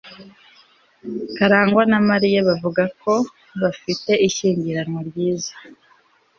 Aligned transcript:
karangwa 1.35 1.81
na 1.91 1.99
mariya 2.09 2.39
bavuga 2.49 2.83
ko 3.01 3.13
bafite 3.61 4.11
ishyingiranwa 4.27 4.99
ryiza 5.09 5.53